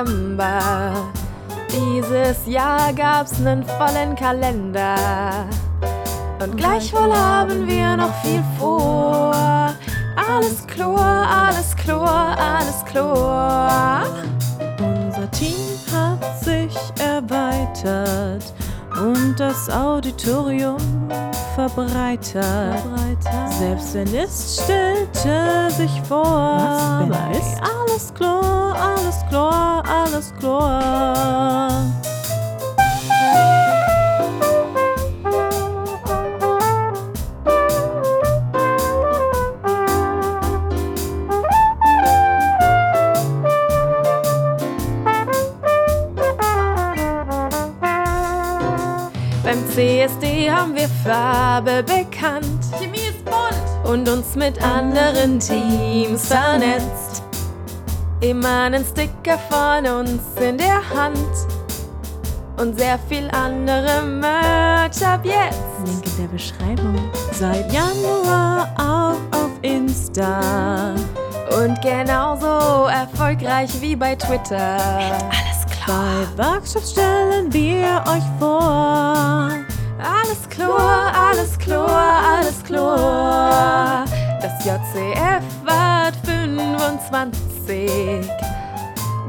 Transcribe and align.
Dezember. 0.00 1.10
Dieses 1.70 2.46
Jahr 2.46 2.92
gab's 2.92 3.38
nen 3.38 3.64
vollen 3.64 4.14
Kalender. 4.16 5.46
Und 6.42 6.56
gleichwohl 6.56 7.14
haben 7.14 7.66
wir 7.66 7.96
noch 7.96 8.14
viel 8.22 8.42
vor. 8.58 9.74
Alles 10.16 10.66
Chlor, 10.66 10.98
alles 10.98 11.76
Chlor, 11.76 12.08
alles 12.08 12.84
Chlor. 12.86 14.02
Unser 14.78 15.30
Team 15.30 15.78
hat 15.92 16.42
sich 16.42 16.74
erweitert 16.98 18.52
und 19.00 19.38
das 19.38 19.68
Auditorium 19.70 20.76
verbreitert. 21.54 22.80
Verbreitert. 22.80 23.52
Selbst 23.58 23.94
wenn 23.94 24.14
es 24.14 24.60
stellte 24.62 25.70
sich 25.70 26.00
vor, 26.02 26.24
Was, 26.24 27.08
wenn 27.08 27.32
ist? 27.32 27.62
alles 27.62 28.14
Chlor, 28.14 28.76
alles 28.76 29.24
Chlor, 29.28 29.82
alles 29.86 30.34
Chlor. 30.38 31.59
Beim 49.50 49.68
CSD 49.68 50.48
haben 50.48 50.76
wir 50.76 50.88
Farbe 51.04 51.82
bekannt 51.82 52.60
Chemie 52.78 52.98
ist 52.98 53.24
bunt. 53.24 53.84
und 53.84 54.08
uns 54.08 54.36
mit 54.36 54.62
anderen 54.62 55.40
Teams 55.40 56.28
vernetzt. 56.28 57.24
Immer 58.20 58.66
einen 58.66 58.84
Sticker 58.84 59.36
von 59.50 59.84
uns 59.86 60.22
in 60.40 60.56
der 60.56 60.88
Hand 60.90 61.18
und 62.58 62.78
sehr 62.78 62.96
viel 63.08 63.28
andere 63.32 64.02
Merch 64.04 65.04
ab 65.04 65.24
jetzt. 65.24 65.58
Link 65.84 66.06
in 66.06 66.16
der 66.22 66.28
Beschreibung. 66.28 67.10
Seit 67.32 67.72
Januar 67.72 68.68
auch 68.78 69.36
auf 69.36 69.50
Insta. 69.62 70.94
Und 71.60 71.82
genauso 71.82 72.86
erfolgreich 72.86 73.80
wie 73.80 73.96
bei 73.96 74.14
Twitter. 74.14 74.76
Alles 75.28 75.66
Bei 75.88 76.44
Workshops 76.44 76.92
stellen 76.92 77.52
wir 77.52 78.04
euch 78.06 78.22
vor. 78.38 79.09
JCF 84.62 85.42
wird 85.64 86.16
25. 86.26 88.28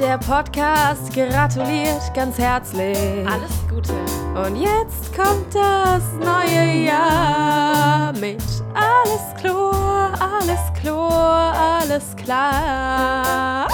Der 0.00 0.18
Podcast 0.18 1.14
gratuliert 1.14 2.02
ganz 2.14 2.36
herzlich. 2.36 2.98
Alles 3.28 3.52
Gute. 3.68 3.92
Und 4.34 4.56
jetzt 4.56 5.14
kommt 5.14 5.54
das 5.54 6.02
neue 6.14 6.84
Jahr 6.84 8.12
mit 8.14 8.42
alles 8.74 9.40
Chlor, 9.40 10.10
alles 10.20 10.58
Chlor, 10.80 11.08
alles 11.08 12.16
klar. 12.16 13.68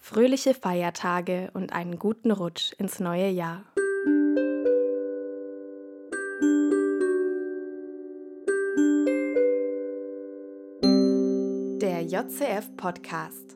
Fröhliche 0.00 0.54
Feiertage 0.54 1.50
und 1.52 1.74
einen 1.74 1.98
guten 1.98 2.30
Rutsch 2.30 2.72
ins 2.78 3.00
neue 3.00 3.28
Jahr. 3.28 3.64
JCF 12.06 12.70
Podcast. 12.76 13.55